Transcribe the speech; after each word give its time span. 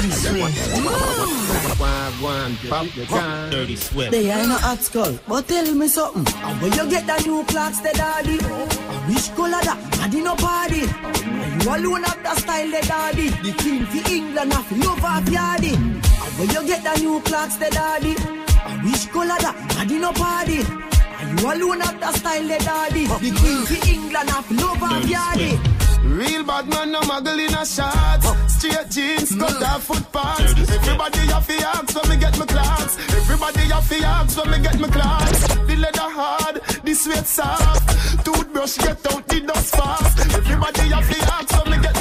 Dirty 0.00 0.12
Swift. 0.12 0.56
Dirty 3.50 3.76
Swift. 3.76 4.10
They 4.12 4.30
ain't 4.30 4.48
no 4.48 4.56
hot 4.56 4.80
skull, 4.80 5.18
but 5.28 5.46
tell 5.46 5.74
me 5.74 5.88
something. 5.88 6.26
And 6.42 6.62
where 6.62 6.74
you 6.74 6.90
get 6.90 7.06
the 7.06 7.22
new 7.28 7.44
Clarks, 7.44 7.80
the 7.80 7.90
daddy? 7.92 8.38
Which 9.12 9.30
color 9.36 9.60
that? 9.60 9.78
Daddy 9.92 10.22
no 10.22 10.34
party. 10.36 10.80
You 10.80 11.68
alone 11.68 12.04
have 12.04 12.22
the 12.22 12.34
style, 12.40 12.70
the 12.70 12.80
daddy. 12.86 13.28
The 13.28 13.52
queen 13.60 13.84
for 13.86 14.10
England, 14.10 14.52
have 14.54 14.72
love 14.72 15.04
of 15.04 15.28
yardy. 15.28 15.74
And 15.74 16.02
where 16.38 16.48
you 16.48 16.66
get 16.66 16.82
the 16.82 17.00
new 17.00 17.20
Clarks, 17.20 17.56
the 17.56 17.68
daddy? 17.68 18.14
Which 18.88 19.10
color 19.10 19.36
that? 19.44 19.56
Daddy 19.76 19.98
no 19.98 20.12
party. 20.12 20.64
You 20.64 21.52
alone 21.52 21.80
have 21.80 22.00
the 22.00 22.12
style, 22.12 22.48
the 22.48 22.58
daddy. 22.64 23.04
The 23.04 23.30
queen 23.38 23.66
for 23.66 23.86
England, 23.86 24.30
have 24.30 24.50
love 24.50 24.82
of 24.82 25.04
yardy. 25.04 25.79
Real 26.04 26.44
bad 26.44 26.68
man, 26.68 26.92
no 26.92 27.00
muggle 27.00 27.38
in 27.38 27.54
a 27.54 27.64
shot. 27.64 28.22
Straight 28.48 28.90
jeans, 28.90 29.34
cut 29.36 29.50
mm. 29.50 29.74
off 29.74 29.84
footpaths. 29.84 30.70
Everybody 30.70 31.18
have 31.18 31.46
to 31.46 31.54
ask 31.54 31.94
when 31.94 32.08
me 32.10 32.16
get 32.16 32.38
my 32.38 32.46
Clarks. 32.46 32.98
Everybody 33.16 33.60
have 33.68 33.88
to 33.88 33.96
ask 34.04 34.36
when 34.38 34.50
me 34.50 34.58
get 34.60 34.80
my 34.80 34.88
Clarks. 34.88 35.48
The 35.66 35.76
leather 35.76 36.10
hard, 36.18 36.60
the 36.84 36.94
sweat 36.94 37.26
soft. 37.26 38.24
Toothbrush 38.24 38.78
get 38.78 39.12
out 39.12 39.26
the 39.28 39.40
dust 39.40 39.76
fast. 39.76 40.20
Everybody 40.34 40.88
have 40.88 41.10
to 41.10 41.32
ask 41.34 41.64
when 41.64 41.76
me 41.76 41.82
get 41.82 41.99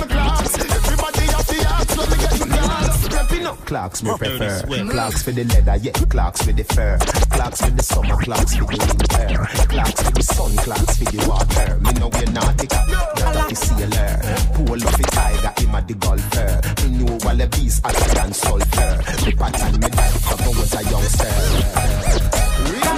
Clarks. 3.58 3.60
Prepping 3.60 3.62
up. 3.62 3.66
Clarks 3.66 4.04
me 4.04 4.18
prefer. 4.18 4.92
Clarks 4.92 5.24
for 5.24 5.32
the 5.32 5.44
leather, 5.46 5.76
yeah. 5.78 5.92
Clarks 5.92 6.42
for 6.42 6.52
the 6.52 6.64
fur. 6.64 6.98
Clarks 7.32 7.62
for 7.62 7.72
the 7.72 7.84
summer, 7.84 8.18
Clarks 8.22 8.56
for 8.56 8.66
the 8.66 8.78
winter. 8.78 9.68
Clarks 9.68 10.02
for 10.02 10.12
the 10.12 10.24
sun, 10.24 10.56
Clarks 10.58 10.98
for 10.98 11.06
the 11.06 11.28
water. 11.28 11.78
Me 11.80 11.92
know 12.00 12.10
we're 12.10 12.32
not 12.32 12.46
naughty, 12.46 12.68
got 12.68 13.50
to 13.50 13.56
see 13.56 13.76
sailor. 13.76 14.22
Pull 14.54 14.84
off 14.84 15.00
a 15.00 15.04
tiger, 15.04 15.54
him 15.58 15.76
a 15.76 15.82
the 15.82 15.94
golfer. 15.94 16.62
Me 16.84 16.90
know 16.98 17.14
all 17.14 17.36
the 17.36 17.48
beast 17.48 17.86
hotter 17.86 18.14
than 18.16 18.34
sulfur. 18.34 18.92
The 19.26 19.32
pattern 19.38 19.74
me 19.80 19.88
like 19.88 20.16
from 20.26 20.40
when 20.40 20.50
I 20.50 20.60
was 20.60 20.74
a 20.74 20.82
youngster. 20.90 21.34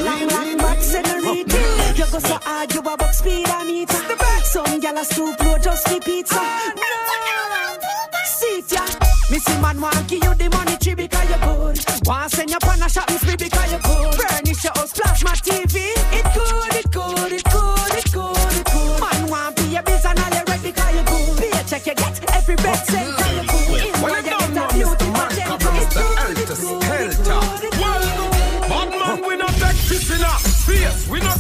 Long, 0.05 0.27
long 0.29 0.57
back, 0.57 0.79
senorita. 0.81 1.59
You 1.95 2.05
go 2.11 2.19
so 2.19 2.35
hard, 2.41 2.73
you 2.73 2.79
a 2.79 2.97
buck 2.97 3.13
speed 3.13 3.47
a 3.47 3.65
meter. 3.65 3.97
Some 4.43 4.81
gyal 4.81 4.99
a 4.99 5.05
stoop 5.05 5.39
low 5.43 5.57
just 5.57 5.87
for 5.87 5.99
pizza. 5.99 6.39
Missy 9.31 9.55
man 9.61 9.79
want 9.79 9.95
give 10.09 10.21
you 10.21 10.35
the 10.35 10.49
money 10.49 10.75
tree 10.75 10.93
because 10.93 11.29
you 11.31 11.39
good. 11.39 11.79
Want 12.05 12.31
send 12.31 12.49
you 12.49 12.57
on 12.67 12.83
a 12.83 12.89
shopping 12.89 13.15
spree 13.15 13.37
because 13.39 13.71
you 13.71 13.79
good. 13.79 14.11
Furnish 14.19 14.63
your 14.65 14.75
house, 14.75 15.23
my 15.23 15.31
TV. 15.39 15.87
It 16.11 16.27
good, 16.35 16.75
it 16.75 16.91
good, 16.91 17.31
it 17.31 17.43
good, 17.47 17.95
it 17.95 18.11
good, 18.11 18.51
it 18.59 18.67
good. 18.67 18.99
Man 18.99 19.31
want 19.31 19.55
be 19.55 19.77
a 19.77 19.83
business 19.83 20.03
and 20.03 20.19
all 20.19 20.35
you 20.35 20.43
ready 20.51 20.75
because 20.75 20.91
you 20.91 21.03
good. 21.07 21.39
Be 21.39 21.47
a 21.47 21.63
check 21.63 21.87
you 21.87 21.95
get 21.95 22.19
every 22.35 22.55
red 22.59 22.75
cent 22.83 23.07
because 23.07 23.31
you 23.39 23.47
good. 23.47 23.87
In 23.87 23.95
where 24.03 24.19
you 24.19 24.23
get 24.27 24.35
a 24.35 24.67
beauty 24.75 25.07
magenta. 25.15 25.71
It's 25.79 25.95
good, 25.95 26.35
it's 26.35 26.59
good, 26.59 26.83
it's 26.91 27.17
good, 27.23 27.63
it's 27.63 27.79
good. 27.79 28.67
Bad 28.67 28.89
man, 28.99 29.15
we 29.23 29.37
not 29.39 29.55
take 29.55 29.79
pissing 29.87 30.27
up. 30.27 30.43
Face, 30.43 31.07
we 31.07 31.19
not 31.23 31.30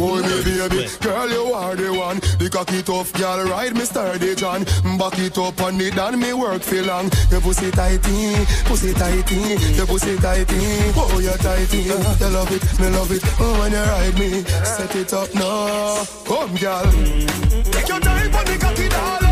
Oh, 0.00 0.22
me 0.22 0.42
baby. 0.44 0.88
Girl, 1.00 1.28
you 1.28 1.52
are 1.52 1.74
the 1.74 1.92
one. 1.92 2.18
The 2.38 2.48
cocky 2.50 2.82
tough 2.82 3.12
girl, 3.14 3.44
ride 3.48 3.74
me 3.74 3.84
sturdy 3.84 4.34
John. 4.36 4.64
Back 4.96 5.18
it 5.18 5.36
up 5.38 5.60
on 5.60 5.80
it 5.80 5.98
and 5.98 6.20
me 6.20 6.32
work 6.32 6.62
for 6.62 6.82
long. 6.82 7.10
Your 7.30 7.40
pussy 7.40 7.70
tighty, 7.70 8.34
pussy 8.64 8.94
tighty, 8.94 9.74
your 9.74 9.86
pussy 9.86 10.16
tighty. 10.16 10.58
Oh, 10.94 11.18
you 11.18 11.36
tighty. 11.38 11.82
You 11.82 11.98
love 12.30 12.52
it, 12.52 12.80
me 12.80 12.88
love 12.90 13.10
it. 13.10 13.22
Oh, 13.40 13.58
when 13.60 13.72
you 13.72 13.78
ride 13.78 14.18
me, 14.18 14.42
set 14.64 14.94
it 14.94 15.12
up 15.12 15.34
now. 15.34 16.04
Come, 16.24 16.54
girl. 16.56 16.90
Take 17.72 17.88
your 17.88 18.00
time 18.00 18.34
on 18.34 18.44
the 18.44 18.58
cocky, 18.60 18.88
darling. 18.88 19.27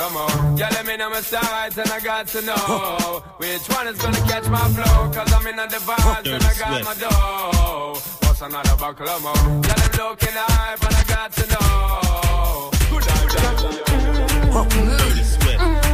Of 0.00 0.12
more? 0.12 0.58
Yeah, 0.58 0.68
let 0.70 0.86
me 0.86 0.96
know 0.96 1.10
my 1.10 1.20
sides 1.20 1.78
and 1.78 1.90
I 1.90 2.00
got 2.00 2.26
to 2.28 2.42
know 2.42 3.22
which 3.36 3.68
one 3.68 3.86
is 3.88 3.98
gonna 4.00 4.20
catch 4.28 4.48
my 4.48 4.66
flow. 4.68 5.10
Cause 5.12 5.32
I'm 5.32 5.46
in 5.46 5.56
the 5.56 5.80
vibes 5.88 6.32
and 6.32 6.44
I 6.44 6.54
got 6.58 6.84
my 6.84 6.94
dough. 6.94 8.00
What's 8.22 8.40
another 8.40 8.76
buckle 8.76 9.20
more? 9.20 9.34
Yeah, 9.34 9.74
I'm 9.76 9.92
looking 9.98 10.34
hype 10.34 10.82
and 10.82 10.94
I 10.94 11.04
got 11.04 11.32
to 11.32 11.44
know. 11.52 12.70
Good 12.90 13.06
night, 13.06 13.28
Dirty 14.70 15.24
Swift. 15.24 15.89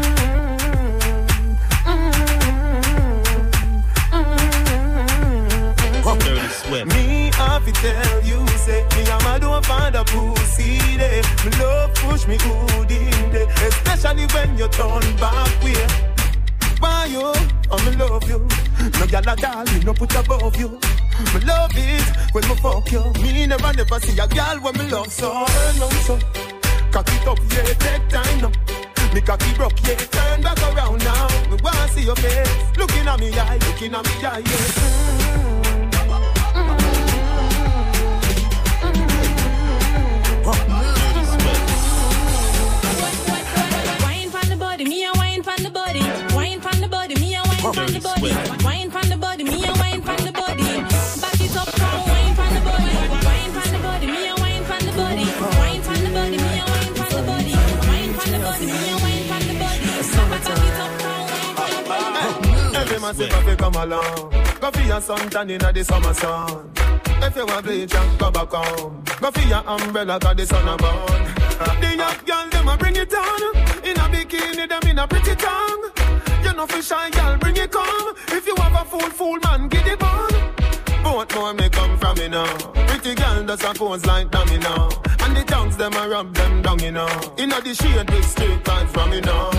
Dirty 6.14 6.46
Swift. 6.48 6.94
Me 6.94 7.30
have 7.34 7.66
to 7.66 7.72
tell 7.72 8.22
you, 8.22 8.46
say 8.58 8.86
me 8.94 9.10
and 9.10 9.24
my 9.24 9.40
don't 9.40 9.66
find 9.66 9.96
a 9.96 10.04
pussy 10.04 10.78
there. 10.96 11.20
Me 11.44 11.50
love 11.58 11.92
push 11.94 12.28
me 12.28 12.36
good 12.38 12.90
in 12.92 13.32
there, 13.32 13.48
especially 13.66 14.24
when 14.26 14.56
you 14.56 14.68
turn 14.68 15.02
back 15.16 15.64
way. 15.64 15.74
Why 16.78 17.06
you? 17.06 17.32
Oh, 17.72 17.90
me 17.90 17.96
love 17.96 18.28
you. 18.28 18.38
No 18.38 19.04
gyal 19.10 19.26
all, 19.26 19.64
me 19.64 19.84
no 19.84 19.92
put 19.92 20.14
above 20.14 20.54
you. 20.54 20.78
Me 21.34 21.40
love 21.44 21.72
it 21.74 22.06
when 22.32 22.48
me 22.48 22.54
fuck 22.54 22.92
you. 22.92 23.02
Me 23.20 23.46
never 23.46 23.72
never 23.72 23.98
see 23.98 24.16
a 24.16 24.28
gyal 24.28 24.62
when 24.62 24.78
me 24.78 24.88
love 24.88 25.10
so. 25.10 25.28
Turn 25.44 25.82
on 25.82 25.90
so, 26.06 26.18
cock 26.92 27.08
it 27.08 27.26
up, 27.26 27.38
yeah, 27.50 27.74
take 27.82 28.08
time 28.08 28.40
now. 28.42 28.52
Me 29.12 29.20
cocky 29.20 29.52
broke, 29.54 29.82
yeah, 29.82 29.96
turn 29.96 30.40
back 30.40 30.62
around 30.72 31.02
now. 31.02 31.26
Me 31.50 31.56
wanna 31.64 31.88
see 31.88 32.04
your 32.04 32.14
face, 32.14 32.76
looking 32.78 33.08
at 33.08 33.18
me 33.18 33.36
eye, 33.36 33.58
looking 33.66 33.92
at 33.92 34.04
me 34.04 34.24
eye, 34.24 34.42
yeah. 34.46 35.05
Every 62.96 63.08
man 63.08 63.14
say 63.14 63.28
fi 63.28 63.56
come 63.56 63.74
along. 63.74 64.30
Go 64.58 64.70
for 64.70 64.80
your 64.80 65.00
suntan 65.02 65.50
inna 65.50 65.70
the 65.70 65.84
summer 65.84 66.14
sun. 66.14 66.70
If 67.20 67.36
you 67.36 67.44
want 67.44 67.66
bleach 67.66 67.94
and 67.94 68.18
go 68.18 68.30
back 68.30 68.50
home. 68.50 69.04
Go 69.20 69.30
for 69.30 69.46
your 69.48 69.62
umbrella 69.68 70.18
'cause 70.18 70.36
the 70.36 70.46
sun 70.46 70.66
a 70.66 70.76
burn. 70.78 71.24
The 71.82 71.94
young 71.94 72.16
girl 72.24 72.48
them 72.48 72.68
a 72.68 72.76
bring 72.78 72.96
it 72.96 73.12
on. 73.12 73.42
In 73.84 73.98
a 73.98 74.08
bikini 74.08 74.66
them 74.66 74.88
in 74.88 74.98
a 74.98 75.06
pretty 75.06 75.34
tongue. 75.36 75.84
You 76.42 76.52
know 76.54 76.66
fi 76.66 76.80
shy 76.80 77.10
girl 77.10 77.36
bring 77.36 77.58
it 77.58 77.70
come. 77.70 78.14
If 78.28 78.46
you 78.46 78.54
have 78.56 78.80
a 78.80 78.84
fool 78.86 79.10
fool 79.10 79.38
man 79.44 79.68
give 79.68 79.86
it 79.86 80.02
on. 80.02 80.30
Both 81.04 81.34
more 81.36 81.52
domino. 82.00 82.44
Pretty 82.88 83.14
girl 83.14 83.44
does 83.44 83.62
a 83.62 83.74
pose 83.74 84.06
like 84.06 84.30
domino. 84.30 84.88
And 85.20 85.36
the 85.36 85.44
tongues 85.44 85.76
them 85.76 85.92
a 85.92 86.08
rub 86.08 86.32
them 86.32 86.62
down, 86.62 86.78
you 86.78 86.92
know. 86.92 87.08
Inna 87.36 87.60
the 87.60 87.74
shade 87.74 88.10
with 88.10 88.24
straight 88.24 88.88
from 88.88 89.12
you 89.12 89.20
know. 89.20 89.50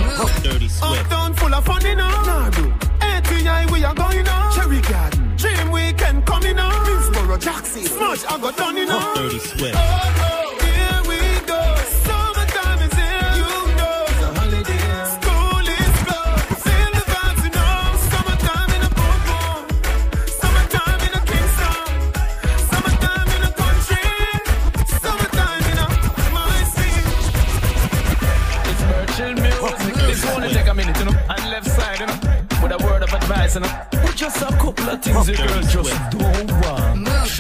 Dirty 0.42 0.70
Swift. 0.70 1.06
Uptown 1.06 1.34
full 1.36 1.54
of 1.54 1.64
fun, 1.66 1.86
you 1.86 1.96
know. 1.96 2.10
Nah, 2.26 2.50
do. 2.50 2.87
ATI 3.28 3.72
we 3.72 3.84
are 3.84 3.94
going 3.94 4.24
now. 4.24 4.50
Cherry 4.52 4.82
Garden. 4.82 5.36
Dream 5.36 5.72
weekend 5.72 6.26
coming 6.26 6.56
now. 6.56 6.72
Minsboro, 6.86 7.38
Jackson. 7.40 7.84
Smash 7.84 8.26
I 8.26 8.40
got 8.40 8.56
done, 8.58 8.78
you 8.78 8.86
know. 8.86 9.14
Dirty 9.16 9.40
Swift. 9.40 9.76
Oh, 9.78 10.14
no, 10.18 10.47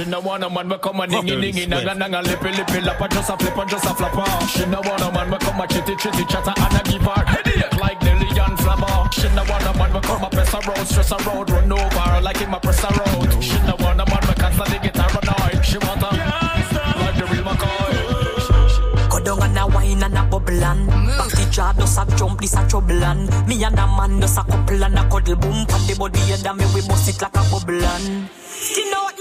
no 0.08 0.20
want 0.20 0.44
a 0.44 0.50
man, 0.50 0.70
we 0.70 0.78
come 0.78 1.00
a 1.00 1.08
dingy 1.08 1.40
dingy, 1.42 1.66
nanga 1.66 1.94
nanga, 1.94 2.22
lippy 2.22 2.52
lippy, 2.52 2.80
lappa, 2.82 3.10
just 3.10 3.30
a 3.30 3.38
flip 3.38 3.58
and 3.58 3.70
just 3.70 3.86
a 3.86 3.94
flapper. 3.94 4.48
She 4.48 4.66
no 4.66 4.82
want 4.82 5.02
a 5.02 5.12
man, 5.12 5.32
we 5.32 5.38
come 5.38 5.60
a 5.60 5.68
chitty 5.68 5.96
chitty, 5.96 6.24
chatter 6.26 6.54
and 6.56 6.76
a 6.80 6.84
give 6.90 7.02
her 7.02 7.26
headache 7.26 7.78
like 7.80 8.02
Nelly 8.02 8.28
and 8.40 8.58
Flabber. 8.58 9.12
She 9.14 9.28
no 9.36 9.44
want 9.44 9.64
a 9.66 9.74
man, 9.78 9.94
we 9.94 10.00
come 10.02 10.24
a 10.24 10.30
press 10.30 10.54
a 10.54 10.60
road, 10.68 10.88
stress 10.88 11.12
a 11.12 11.18
road, 11.30 11.50
run 11.50 11.72
over 11.72 12.22
like 12.22 12.38
him 12.38 12.54
a 12.54 12.60
press 12.60 12.84
a 12.84 12.88
road. 12.88 13.44
She 13.44 13.60
no 13.68 13.76
want 13.80 14.02
a 14.02 14.06
man, 14.06 14.24
we 14.28 14.34
constantly 14.36 14.80
get 14.80 14.98
her 14.98 15.20
annoyed. 15.20 15.66
She 15.66 15.78
want 15.78 16.02
a 16.02 16.10
like 16.10 17.18
the 17.18 17.26
real 17.32 17.44
McCoy. 17.44 19.10
Go 19.10 19.20
down 19.20 19.44
and 19.44 19.58
a 19.58 19.68
wine 19.68 20.04
and 20.04 20.18
a 20.18 20.24
bubble 20.24 20.64
and 20.64 20.88
Back 20.88 21.32
the 21.32 21.48
jar 21.52 21.74
does 21.74 21.98
a 21.98 22.06
jump, 22.16 22.40
this 22.40 22.56
a 22.56 22.68
trouble 22.68 23.04
and 23.04 23.30
Me 23.48 23.64
and 23.64 23.78
a 23.80 23.88
man 23.88 24.20
does 24.20 24.38
a 24.38 24.44
couple 24.44 24.84
and 24.84 24.98
a 24.98 25.10
cuddle 25.10 25.36
boom 25.36 25.66
Pan 25.66 25.88
the 25.88 25.96
body 25.98 26.20
and 26.32 26.58
me 26.58 26.66
we 26.76 26.82
bust 26.88 27.10
it 27.10 27.22
like 27.22 27.36
a 27.36 27.44
bubble 27.50 27.84
and 27.84 28.30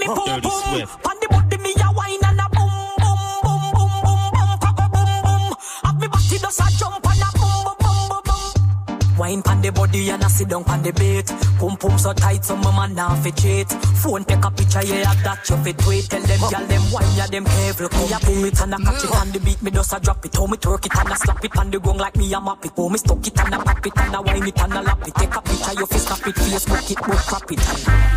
Skin 0.07 0.15
out 0.15 0.15
boom 0.15 0.25
Dirty 0.25 0.47
boom 0.47 0.61
Swift. 0.63 1.03
Pan 1.03 1.15
the 1.21 1.27
body 1.27 1.57
me 1.57 1.73
a 1.75 1.91
wine 1.91 2.23
and 2.23 2.39
a 2.39 2.47
boom 2.55 2.71
boom 3.03 3.19
boom 3.43 3.63
boom 3.75 3.91
boom 4.03 4.23
boom 4.33 4.51
Cock 4.63 4.79
a 4.79 4.87
boom 4.87 5.21
boom 5.23 5.53
Have 5.83 5.99
me 5.99 6.07
body 6.07 6.37
does 6.39 6.59
a 6.59 6.67
jump 6.79 7.03
and 7.03 7.23
a 7.23 7.29
boom 7.35 7.63
boom 7.65 7.75
boom 7.79 8.07
boom 8.09 8.21
boom 8.23 9.17
Wine 9.17 9.41
pan 9.41 9.61
the 9.61 9.71
body 9.71 10.09
and 10.09 10.23
a 10.23 10.29
sit 10.29 10.47
down 10.47 10.63
pan 10.63 10.83
the 10.83 10.93
bait. 10.93 11.25
Pum 11.57 11.75
pum 11.75 11.97
so 11.97 12.13
tight, 12.13 12.45
so 12.45 12.55
my 12.55 12.69
man 12.75 12.93
now 12.93 13.15
fi 13.15 13.31
cheat. 13.31 13.67
Phone 13.97 14.23
take 14.23 14.45
a 14.45 14.51
picture, 14.51 14.85
yeah, 14.85 15.11
that 15.23 15.41
you 15.49 15.57
fit 15.57 15.77
tweet. 15.79 16.05
Tell 16.05 16.21
them, 16.21 16.39
girl, 16.39 16.65
them 16.67 16.91
wine, 16.91 17.15
yeah, 17.17 17.25
them 17.25 17.45
careful. 17.45 17.89
Me 17.89 18.13
a 18.13 18.19
pull 18.19 18.45
it 18.45 18.61
and 18.61 18.73
a 18.75 18.77
catch 18.77 19.03
it 19.03 19.11
on 19.15 19.31
the 19.31 19.39
beat, 19.39 19.59
me 19.63 19.71
just 19.71 19.91
a 19.91 19.99
drop 19.99 20.23
it. 20.23 20.35
How 20.35 20.45
me 20.45 20.57
twerk 20.57 20.85
it 20.85 20.95
and 20.95 21.09
a 21.09 21.15
slap 21.15 21.43
it 21.43 21.57
on 21.57 21.71
the 21.71 21.79
gong 21.79 21.97
like 21.97 22.15
me 22.15 22.31
a 22.31 22.39
map 22.39 22.63
it. 22.63 22.71
How 22.77 22.87
me 22.89 22.97
stuck 22.99 23.25
it 23.25 23.39
and 23.39 23.53
a 23.55 23.57
pop 23.57 23.85
it 23.85 23.97
and 23.97 24.15
a 24.15 24.21
wine 24.21 24.47
it 24.47 24.61
and 24.61 24.73
a 24.73 24.81
lap 24.83 25.07
it. 25.07 25.15
Take 25.15 25.35
a 25.35 25.41
picture, 25.41 25.73
you 25.73 25.85
fi 25.87 25.97
snap 25.97 26.27
it, 26.27 26.35
Facebook 26.35 26.91
it, 26.91 26.97
book 26.97 27.17
crap 27.17 27.51
it. 27.51 28.16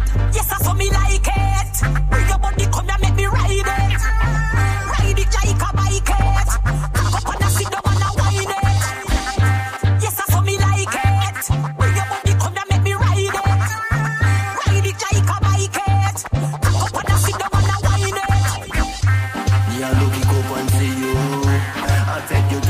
Tête 22.30 22.46
yo 22.52 22.60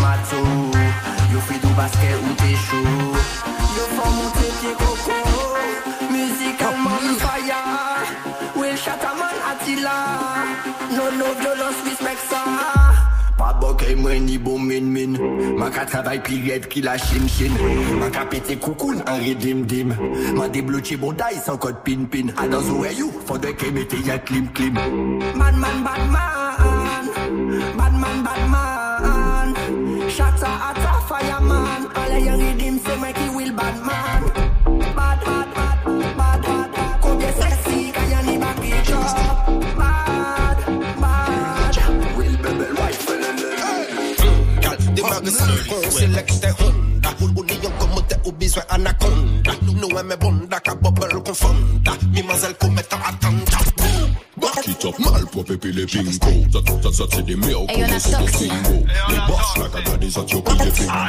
ma 0.00 0.16
tou 0.30 0.72
Yo 1.30 1.40
fi 1.40 1.58
du 1.60 1.74
basket 1.74 2.16
ou 2.24 2.32
t'es 2.40 2.56
chaud 2.56 3.12
Yo 3.76 3.84
font 3.94 4.10
monter 4.16 4.50
pied 4.60 4.74
coco 4.78 5.18
Musicalement 6.10 7.00
on. 7.04 7.18
fire 7.18 7.60
Will 8.56 8.76
Shataman 8.76 9.36
Attila. 9.50 9.96
No 10.96 11.04
no 11.18 11.34
violence 11.38 11.80
respect 11.84 12.16
ça 12.30 12.42
Pas 13.36 13.52
bokeh 13.60 13.94
mwen 13.96 14.24
ni 14.24 14.38
bon 14.38 14.58
min 14.58 14.88
min. 14.88 15.18
Man 15.58 15.70
ka 15.70 15.84
travay 15.84 16.18
pi 16.24 16.40
red 16.48 16.68
ki 16.68 16.80
la 16.80 16.96
chim 16.96 17.28
chin. 17.28 17.52
Man 18.00 18.10
ka 18.10 18.24
pete 18.24 18.56
koukoun 18.58 19.04
an 19.06 19.20
redim 19.20 19.66
dim. 19.66 19.94
Man 20.34 20.50
debloche 20.50 20.96
bon 20.98 21.12
day 21.12 21.36
san 21.44 21.58
kod 21.58 21.84
pin 21.84 22.06
pin. 22.06 22.32
I 22.38 22.48
don't 22.48 22.66
know 22.66 22.80
where 22.80 22.92
you 22.92 23.12
Fode 23.28 23.52
ke 23.56 23.72
mete 23.72 24.00
ya 24.00 24.16
klim 24.18 24.48
klim 24.54 24.74
Man 25.36 25.60
man 25.60 25.84
bad 25.84 26.10
man 26.10 26.30
fireman. 31.10 31.82
All 31.98 32.12
of 32.16 32.22
your 32.26 32.36
redim 32.38 32.78
say 32.84 32.96
make 33.02 33.18
you 33.24 33.32
will 33.36 33.52
bad 33.58 33.76
man. 33.88 34.22
Bad 34.96 35.18
bad 35.26 35.48
bad 35.56 35.78
bad 36.18 36.40
bad 36.46 37.02
Come 37.02 37.20
here 37.20 37.34
sexy 37.40 37.90
kaya 37.96 38.18
ni 38.26 38.34
back 38.38 38.62
it 38.62 38.90
up 38.94 39.46
Bad 39.80 40.58
bad. 41.02 41.76
Will 42.16 42.36
bebel 42.42 42.72
rifle 42.78 43.24
and 43.28 43.38
then 43.42 44.62
Gal, 44.62 44.76
démarre 44.94 45.26
ça, 45.26 45.44
on 45.74 45.90
sélecte 45.90 46.46
Honda. 46.60 47.10
Union 47.20 47.72
comme 47.78 47.98
au 48.24 48.32
besoin 48.32 48.62
anaconda. 48.70 49.52
Nous 49.62 49.98
aimons 49.98 50.16
bonda, 50.20 50.60
ka 50.60 50.74
bubble 50.74 51.22
confonda 51.24 51.92
Mimazelle 52.12 52.54
commettant 52.54 52.60
attentat 52.60 52.60
Back 52.60 52.68
it 52.70 52.78
up, 52.78 52.79
mal 55.00 55.26
pour 55.26 55.44
péper 55.44 55.72
les 55.72 55.86
bingo. 55.86 56.10
Ça, 56.52 56.60
ça, 56.82 56.92
ça, 56.92 57.04
c'est 57.12 57.24
des 57.24 57.36
meilleurs 57.36 57.66
sur 57.98 58.20
le 58.20 58.26
bingo. 58.26 58.86
Les 59.08 59.16
boss, 59.26 59.56
I 59.56 59.60
got 59.70 59.96
des 59.98 60.06
les 60.06 60.70
bingo. 60.70 61.00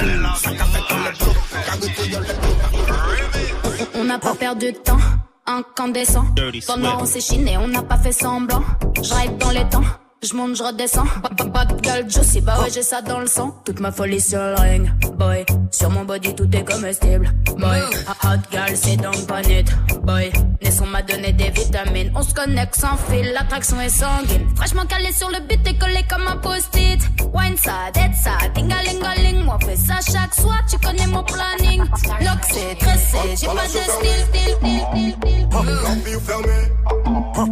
On 3.95 4.03
n'a 4.03 4.19
pas 4.19 4.35
perdu 4.35 4.71
de 4.71 4.77
temps, 4.77 4.97
incandescent. 5.45 6.25
Pendant 6.67 7.01
on 7.01 7.05
s'est 7.05 7.21
chiné, 7.21 7.57
on 7.57 7.67
n'a 7.67 7.83
pas 7.83 7.97
fait 7.97 8.11
semblant. 8.11 8.63
J'arrive 9.01 9.37
dans 9.37 9.51
les 9.51 9.67
temps, 9.69 9.83
je 10.23 10.35
monte, 10.35 10.55
je 10.55 10.63
redescends. 10.63 11.05
Ba- 11.23 11.29
ba- 11.35 11.45
Bad 11.65 11.79
girl 11.83 12.09
juicy, 12.09 12.41
bah 12.41 12.59
ouais, 12.61 12.69
j'ai 12.73 12.83
ça 12.83 13.01
dans 13.01 13.19
le 13.19 13.27
sang. 13.27 13.55
Toute 13.65 13.79
ma 13.79 13.91
folie 13.91 14.21
sur 14.21 14.39
le 14.39 14.55
ring, 14.55 14.89
boy. 15.17 15.45
Sur 15.71 15.89
mon 15.89 16.05
body, 16.05 16.35
tout 16.35 16.47
est 16.55 16.63
comestible, 16.63 17.29
boy. 17.57 17.79
Hot 18.23 18.39
girl, 18.51 18.71
c'est 18.75 18.97
donc 18.97 19.25
pas 19.27 19.41
net, 19.41 19.65
boy. 20.03 20.31
Naisson 20.61 20.85
m'a 20.85 21.01
donné 21.01 21.33
des 21.33 21.49
vitamines. 21.49 22.11
On 22.15 22.21
se 22.21 22.33
connecte 22.33 22.75
sans 22.75 22.97
fil, 23.09 23.31
l'attraction 23.33 23.81
est 23.81 23.89
sanguine. 23.89 24.47
Fraîchement 24.55 24.85
calé 24.85 25.11
sur 25.11 25.29
le 25.29 25.39
beat 25.47 25.67
et 25.67 25.77
collé 25.77 26.01
comme 26.09 26.27
un 26.27 26.37
post-it. 26.37 27.01
Wine 27.33 27.57
ça, 27.57 27.89
dead 27.93 28.11
ça, 28.13 28.37
tingalingaling. 28.53 29.43
Moi, 29.43 29.57
fais 29.65 29.75
ça 29.75 29.95
chaque 30.05 30.35
soir, 30.35 30.59
tu 30.69 30.77
connais 30.77 31.07
mon 31.07 31.23
planning. 31.23 31.79
Lock, 31.79 32.41
c'est 32.51 32.77
tressé, 32.77 33.17
j'ai 33.39 33.47
pas 33.47 33.53
de 33.63 33.69
style, 33.69 33.81
style, 33.81 34.25
style, 34.29 34.55
style, 34.69 35.07
style. 35.23 35.47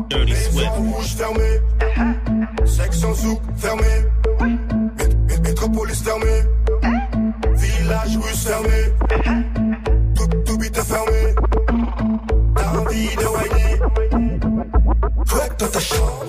Dirty 0.09 0.35
Swift. 0.35 0.69
rouge 0.77 1.15
section 2.79 3.13
souk 3.15 3.39
fermé, 3.57 3.83
Mét- 4.97 5.15
mét- 5.27 5.41
métropolis 5.43 6.01
fermé, 6.01 6.35
village 7.55 8.17
russe 8.17 8.45
fermé, 8.47 8.79
tout, 10.15 10.27
tout 10.45 10.63
est 10.63 10.81
fermé. 10.81 11.21
T'as 12.55 12.79
envie 12.79 13.09
de 13.21 13.27
whiner, 13.35 13.79
twerk 15.25 15.59
dans 15.59 15.67
ta 15.67 15.79
chambre, 15.79 16.25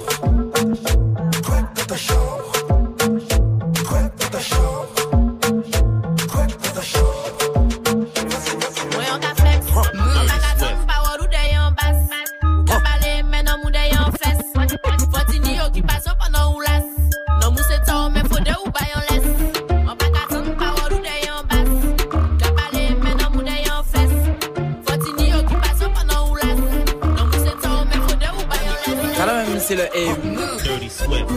c'est 29.70 29.76
le 29.76 29.96
aim. 29.96 30.16
Dirty 30.64 30.90
Swift. 30.90 31.30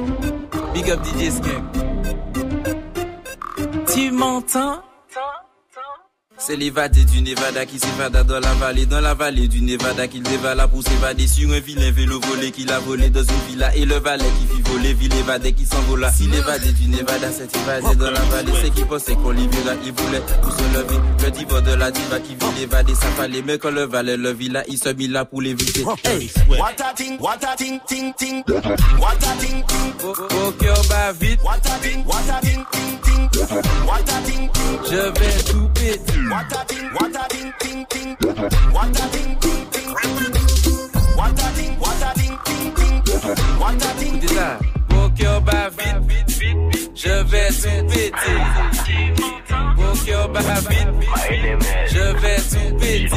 Big 0.73 0.89
up 0.89 0.99
DJ 1.03 1.29
Skunk. 1.29 1.63
Tu 3.93 4.11
m'entends? 4.11 4.92
C'est 6.45 6.57
l'évadé 6.57 7.05
du 7.05 7.21
Nevada 7.21 7.65
qui 7.65 7.79
s'évada 7.79 8.23
dans 8.23 8.41
la 8.41 8.53
vallée, 8.55 8.85
dans 8.85 8.99
la 8.99 9.13
vallée 9.13 9.47
du 9.47 9.61
Nevada 9.61 10.09
qu'il 10.09 10.23
dévala 10.23 10.67
pour 10.67 10.83
s'évader 10.83 11.25
sur 11.25 11.49
un 11.53 11.59
vilain 11.61 11.89
vélo 11.91 12.19
volé 12.19 12.51
qu'il 12.51 12.69
a 12.69 12.79
volé 12.79 13.09
dans 13.09 13.21
une 13.23 13.47
villa 13.47 13.73
et 13.77 13.85
le 13.85 13.95
valet 13.95 14.25
qui 14.39 14.53
fit 14.53 14.61
voler, 14.69 14.93
ville 14.93 15.13
évadé 15.15 15.53
qui 15.53 15.65
s'envola. 15.65 16.11
Si 16.11 16.23
l'évadé 16.23 16.73
du 16.73 16.89
Nevada 16.89 17.31
s'est 17.31 17.47
évadé 17.55 17.95
dans 17.95 18.11
la 18.11 18.19
vallée, 18.19 18.51
c'est 18.61 18.71
qu'il 18.71 18.85
pensait 18.85 19.15
qu'on 19.15 19.31
libéra, 19.31 19.71
il 19.85 19.93
voulait 19.93 20.21
pour 20.41 20.51
se 20.51 20.63
lever. 20.63 20.99
Le 21.23 21.31
diva 21.31 21.61
de 21.61 21.73
la 21.75 21.91
diva 21.91 22.19
qui 22.19 22.35
vit 22.35 22.59
l'évader, 22.59 22.93
ça 22.93 23.07
fallait, 23.15 23.41
mais 23.41 23.57
quand 23.57 23.71
le 23.71 23.83
valet 23.83 24.17
le 24.17 24.33
villa, 24.33 24.63
il 24.67 24.77
se 24.77 24.89
mit 24.89 25.07
là 25.07 25.23
pour 25.23 25.41
l'éviter. 25.41 25.85
Hey, 26.03 26.29
What 26.49 26.73
a 26.83 26.93
ting, 26.93 27.17
what 27.21 27.37
a 27.41 27.55
ting, 27.55 27.79
ting, 27.87 28.13
ting. 28.17 28.43
What 28.99 29.15
a 29.15 29.37
ting, 29.39 29.63
ting. 29.65 29.93
Au 30.45 30.51
cœur 30.51 30.81
bat 30.89 31.13
vite. 31.13 31.39
What 31.41 31.55
a 31.65 31.79
ting, 31.81 32.03
what 32.05 32.29
a 32.29 32.41
ting, 32.41 32.65
ting, 32.69 32.99
ting. 33.01 33.29
What 33.87 34.01
a 34.01 34.21
ting, 34.29 34.49
ting. 34.51 34.79
Je 34.91 34.95
vais 34.97 35.43
tout 35.49 35.69
péter. 35.73 36.13
What 36.33 36.51
a 36.51 36.65
ting, 36.65 36.89
what 36.95 37.15
a 37.15 37.29
ting, 37.29 37.53
ting, 37.59 37.85
ting. 37.85 38.15
What 38.73 38.89
a 38.89 39.05
ting, 39.13 39.37
ting, 39.37 39.69
ting. 39.69 39.89
What 41.15 41.39
a 41.39 41.47
ting, 41.53 41.77
what 41.77 42.01
a 42.01 42.19
ting, 42.19 42.37
ting, 42.43 42.73
ting. 42.73 43.01
What 43.59 43.75
a 43.75 43.99
ting, 43.99 44.15
Écoutez 44.15 44.33
ça. 44.33 44.57
Au 44.97 45.09
cœur 45.09 45.41
bat 45.41 45.69
vite. 45.69 46.01
Je 46.95 47.23
vais 47.29 47.49
tout 47.49 47.85
péter. 47.87 48.41
Au 49.77 49.95
cœur 50.03 50.29
bat 50.29 50.41
vite. 50.69 50.87
Je 51.91 52.05
vais 52.21 52.41
tout 52.49 52.77
péter. 52.77 53.09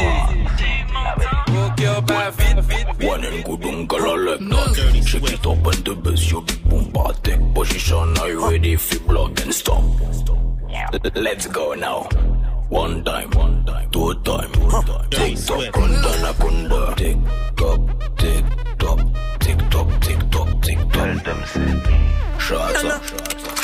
Vite. 2.68 3.02
One 3.02 3.24
and 3.24 3.42
good 3.44 3.64
uncle 3.64 4.18
left 4.18 5.06
Shake 5.06 5.32
it 5.32 5.46
up 5.46 5.66
and 5.66 5.84
the 5.84 5.94
bass, 5.94 6.30
your 6.30 6.42
big 6.42 6.62
boom 6.68 6.90
bar 6.90 7.14
Take 7.22 7.54
position, 7.54 8.18
are 8.18 8.28
you 8.28 8.50
ready 8.50 8.76
for 8.76 8.98
block 9.08 9.40
and 9.42 9.54
stop? 9.54 9.82
Let's 11.14 11.46
go 11.46 11.74
now. 11.74 12.08
One 12.68 13.04
time, 13.04 13.30
one 13.30 13.64
time, 13.64 13.90
two 13.90 14.12
time, 14.24 14.50
tick 15.10 15.38
tock, 15.38 15.72
kunda 15.72 16.12
na 16.22 16.32
kunda, 16.32 16.96
tick 16.96 17.16
tock, 17.56 17.80
tick 18.18 18.44
tock, 18.78 19.00
tick 19.38 19.58
tock, 19.70 20.00
tick 20.00 20.30
tock, 20.30 20.62
tick 20.62 20.78
tock. 20.78 20.92
Tell 20.92 21.14
them 21.18 21.40
say, 21.46 21.70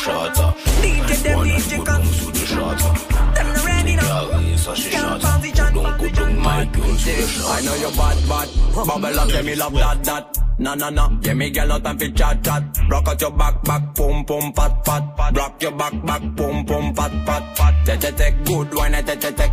shots 0.02 0.08
up, 0.08 0.34
shots 0.34 0.40
up. 0.40 0.56
DJ 0.82 1.22
them 1.22 1.38
DJ 1.46 1.86
come. 1.86 2.04
Shots 2.34 2.84
up. 2.84 3.34
Them 3.34 3.46
not 3.46 3.66
ready 3.66 3.96
now. 3.96 4.30
Yeah, 4.30 4.54
a 4.54 4.76
shots. 4.76 5.24
Don't 5.72 5.98
go 5.98 6.08
down 6.10 6.38
my 6.38 6.64
girls, 6.66 7.06
I 7.08 7.60
know 7.62 7.74
you 7.74 7.90
bad, 7.96 8.18
bad. 8.28 8.48
Bubble 8.74 9.20
up, 9.20 9.28
yeah, 9.30 9.42
me 9.42 9.54
love 9.54 9.74
that, 9.74 10.04
that. 10.04 10.38
Na 10.58 10.74
na 10.74 10.90
na, 10.90 11.08
yeah, 11.22 11.34
me 11.34 11.50
girl 11.50 11.66
no 11.66 11.78
time 11.78 11.98
for 11.98 12.08
chat 12.08 12.44
chat. 12.44 12.62
Rock 12.90 13.08
out 13.08 13.20
your 13.20 13.30
back, 13.30 13.62
back, 13.64 13.94
pum 13.94 14.24
pum, 14.24 14.52
pat 14.52 14.84
pat 14.84 15.16
pat. 15.16 15.36
Rock 15.36 15.62
your 15.62 15.72
back, 15.72 15.94
back, 16.04 16.22
pum 16.36 16.64
pum, 16.66 16.94
pat 16.94 17.12
pat 17.26 17.56
pat. 17.56 17.74
Te 17.86 17.96
te 17.96 18.12
te, 18.12 18.30
good 18.44 18.74
wine, 18.74 19.02
te 19.02 19.16
te 19.16 19.30
te. 19.32 19.46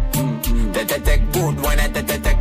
Te 0.73 0.85
te 0.85 0.99
te, 0.99 1.17
good 1.33 1.55
wine, 1.61 1.93
te 1.93 2.01
te 2.03 2.17
te. 2.19 2.33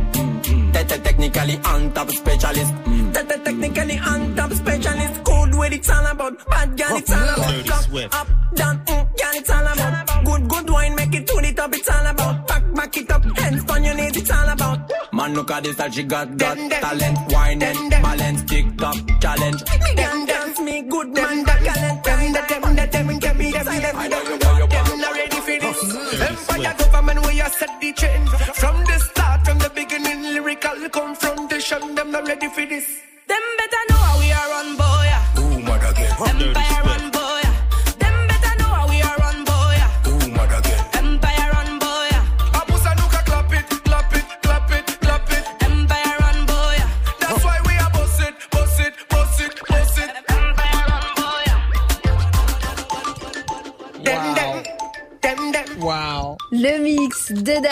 Te 0.73 0.83
te 0.83 0.97
technically 1.01 1.59
on 1.65 1.91
top 1.93 2.09
specialist. 2.09 2.73
Te 3.13 3.23
te 3.23 3.37
technically 3.43 3.97
on 3.99 4.35
top 4.35 4.51
specialist. 4.51 5.28
Good 5.59 5.71
with 5.71 5.79
it's 5.79 5.89
all 5.89 6.05
about. 6.05 6.49
Bad 6.49 6.77
girl, 6.77 6.95
it's 6.95 7.11
all 7.11 7.29
about. 7.29 7.65
Come 7.65 8.11
up, 8.13 8.27
down, 8.55 8.85
mm, 8.85 8.87
girl, 8.87 9.33
it's 9.33 9.49
all 9.49 9.67
about. 9.67 10.25
Good, 10.25 10.47
good 10.47 10.69
wine, 10.69 10.95
make 10.95 11.15
it 11.15 11.27
to 11.27 11.41
the 11.41 11.53
top, 11.53 11.75
it's 11.75 11.89
all 11.89 12.05
about. 12.05 12.47
Back, 12.47 12.73
back 12.73 12.97
it 12.97 13.11
up, 13.11 13.23
hands 13.37 13.69
on 13.69 13.83
your 13.83 13.93
knees, 13.95 14.15
it's 14.15 14.31
all 14.31 14.49
about. 14.49 14.91
Man, 15.11 15.33
look 15.33 15.51
at 15.51 15.63
this, 15.63 15.75
that 15.75 15.93
she 15.93 16.03
got, 16.03 16.37
got 16.37 16.55
talent, 16.55 17.33
wine 17.33 17.61
and 17.61 17.91
balance, 17.91 18.43
TikTok 18.43 18.95
challenge. 19.19 19.61
Me 19.61 19.95
them 19.95 20.25
dance, 20.25 20.59
me 20.61 20.81
good 20.83 21.07
man, 21.09 21.43
that 21.43 21.59
talent, 21.59 22.03
them, 22.05 22.33
that 22.33 22.49
them, 22.49 22.75
that 22.75 22.91
them, 22.91 23.07
them, 23.07 23.19
them, 23.19 23.37
them, 23.37 23.65
them, 23.65 24.09
them, 24.09 24.69
them, 24.69 24.99
not 25.01 25.13
ready 25.13 25.39
for 25.41 25.59
this. 25.59 26.19
Empire 26.21 26.75
government 26.77 27.19
where 27.25 27.33
you 27.33 27.49
set 27.49 27.81
the 27.81 27.91
trend 27.93 28.29
From 28.29 28.75
the 28.85 28.99
start, 28.99 29.45
from 29.45 29.59
the 29.59 29.69
beginning 29.69 30.21
Lyrical 30.33 30.89
confrontation 30.89 31.95
Them 31.95 32.11
not 32.11 32.27
ready 32.27 32.47
for 32.47 32.65
this 32.65 32.87
Them 33.27 33.41
better 33.57 33.68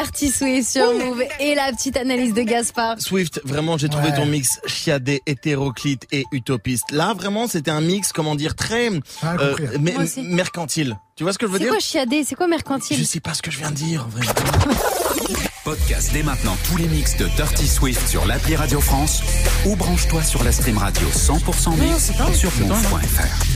Dirty 0.08 0.32
Swift 0.32 0.70
sur 0.72 0.94
Move 0.94 1.22
et 1.42 1.54
la 1.54 1.72
petite 1.74 1.98
analyse 1.98 2.34
de 2.34 2.42
Gaspard. 2.42 2.96
Swift, 3.00 3.42
vraiment, 3.44 3.78
j'ai 3.78 3.90
trouvé 3.90 4.14
ton 4.16 4.26
mix 4.26 4.60
chiadé, 4.66 5.22
hétéroclite 5.26 6.08
et 6.14 6.24
utopiste. 6.32 6.92
Là, 6.92 7.14
vraiment, 7.14 7.48
c'était 7.48 7.72
un 7.72 7.82
mix, 7.82 8.14
comment 8.14 8.36
dire, 8.36 8.56
très 8.56 8.90
Ah, 9.22 9.36
euh, 9.40 9.56
mais- 9.82 9.96
mercantile. 10.24 10.98
Tu 11.18 11.24
vois 11.24 11.34
ce 11.34 11.38
que 11.38 11.46
je 11.46 11.52
veux 11.52 11.58
C'est 11.58 11.66
dire 11.66 11.74
quoi 11.74 11.80
chiadé? 11.82 12.24
C'est 12.24 12.36
quoi 12.36 12.48
mercantile? 12.48 12.98
Je 12.98 13.04
sais 13.04 13.20
pas 13.20 13.34
ce 13.34 13.42
que 13.42 13.52
je 13.52 13.58
viens 13.58 13.72
de 13.72 13.76
dire, 13.76 14.06
en 14.06 14.10
vrai. 14.10 14.26
Podcast 15.66 16.12
dès 16.14 16.24
maintenant 16.24 16.56
tous 16.70 16.78
les 16.78 16.88
mix 16.88 17.18
de 17.18 17.26
Dirty 17.36 17.68
Swift 17.68 18.08
sur 18.08 18.26
l'appli 18.26 18.56
Radio 18.56 18.80
France 18.80 19.22
ou 19.66 19.76
branche-toi 19.76 20.24
sur 20.24 20.42
la 20.46 20.54
stream 20.54 20.78
radio 20.78 21.06
100% 21.10 21.76
mix 21.78 22.12
sur 22.38 22.52
move.fr. 22.66 23.46